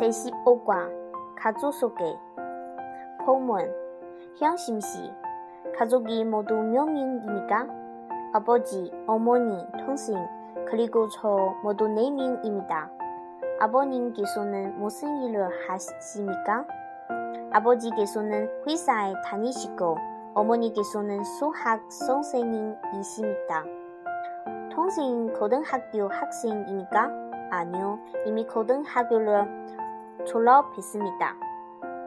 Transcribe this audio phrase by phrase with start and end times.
[0.00, 0.90] 제15과
[1.36, 2.04] 가족 소개
[3.24, 3.70] 포문
[4.38, 5.12] 형심시
[5.76, 7.66] 가족이 모두 몇 명입니까?
[8.32, 10.16] 아버지, 어머니, 동생,
[10.68, 12.90] 그리고 저 모두 네 명입니다.
[13.60, 16.64] 아버님께서는 무슨 일을 하십니까?
[17.52, 19.98] 아버지께서는 회사에 다니시고
[20.34, 23.64] 어머니께서는 수학 선생님이십니다.
[24.72, 27.10] 동생 고등학교 학생입니까?
[27.50, 29.60] 아니요, 이미 고등학교를
[30.26, 31.36] 졸업했습니다.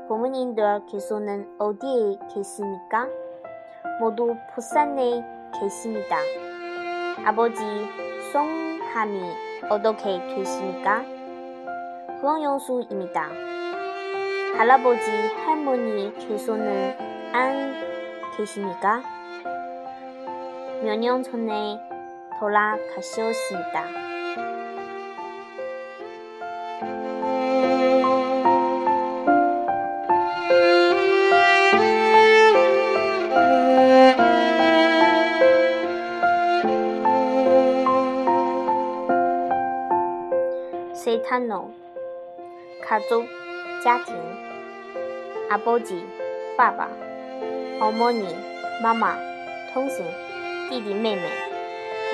[0.08, 3.08] 부모님들께서는 어디에 계십니까?
[4.00, 5.24] 모두 부산에
[5.60, 6.18] 계십니다.
[7.26, 7.62] 아버지
[8.32, 9.22] 송함이
[9.70, 11.04] 어떻게 되십니까?
[12.22, 13.30] 후원영수입니다.
[14.58, 15.10] 할아버지
[15.46, 16.96] 할머니께서는
[17.34, 17.74] 안
[18.38, 19.02] 계십니까?
[20.84, 21.80] 몇 년 전에
[22.40, 23.86] 돌아가셨습니다.
[41.13, 41.73] 세탄노
[42.83, 43.27] 가족
[43.85, 44.17] 家庭
[45.51, 46.05] 아버지,
[46.57, 46.89] 爸爸,
[47.81, 48.37] 어머니,
[48.83, 49.17] 마마,
[49.73, 50.05] 동생,
[50.69, 51.23] 弟弟妹妹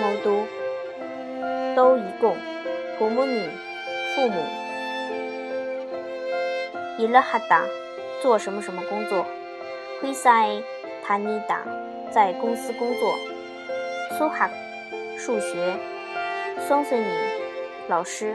[0.01, 0.47] 모두
[1.75, 2.37] 또 이고
[2.99, 3.51] 부모님,
[4.15, 4.45] 父母
[6.99, 7.65] 일을 하다,
[8.23, 9.27] 做什么什么工作
[10.03, 10.63] 회사에
[11.05, 11.65] 다니다,
[12.13, 13.15] 在公司工作
[14.17, 14.51] 수학,
[15.19, 15.77] 数学
[16.69, 17.09] 선생님,
[17.89, 18.35] 老师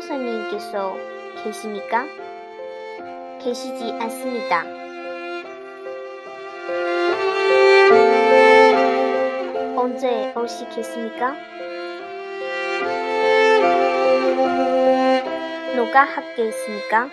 [0.00, 0.94] 선생님께서
[1.42, 2.04] 계십니까?
[3.42, 4.62] 계시지 않습니다.
[9.74, 11.34] 언제 오시겠습니까?
[15.74, 17.08] 누가 하겠습니까?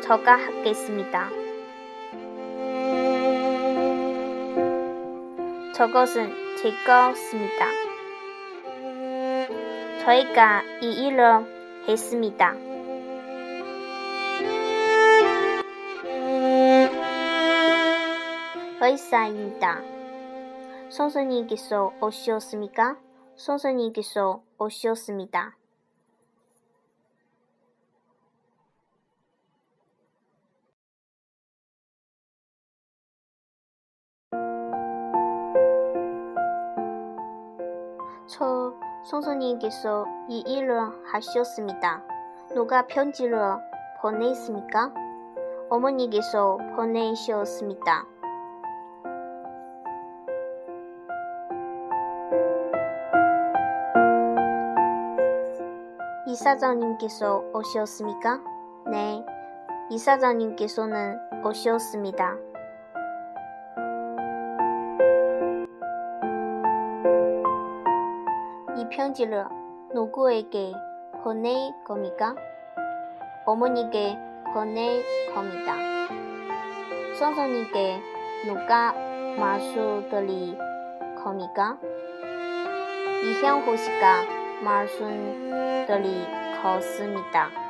[0.00, 1.28] 저가 하겠습니다.
[5.74, 7.66] 저것은 제 것입니다.
[10.04, 12.54] 저희가 이 일을 했습니다.
[18.82, 19.82] 의사입니다.
[20.90, 22.96] 선생님께서 오셨습니까?
[23.36, 25.56] 선생님께서 오셨습니다.
[38.26, 38.72] 저
[39.04, 40.78] 선생님께서 이 일을
[41.12, 42.02] 하셨습니다.
[42.54, 43.38] 누가 편지를
[44.00, 44.92] 보냈습니까?
[45.70, 48.06] 어머니께서 보내셨습니다.
[56.26, 58.40] 이사장님께서 오셨습니까?
[58.90, 59.24] 네,
[59.90, 62.49] 이사장님께서는 오셨습니다.
[68.90, 69.44] 편지를
[69.94, 70.72] 누구에게
[71.22, 72.34] 보낼 겁니까?
[73.46, 74.18] 어머니께
[74.52, 75.74] 보낼 겁니다.
[77.18, 78.00] 선생님께
[78.46, 78.92] 누가
[79.38, 80.58] 말씀드릴
[81.22, 81.78] 겁니까?
[83.22, 84.24] 이형호 씨가
[84.64, 86.26] 말씀드릴
[86.62, 87.69] 것입니다.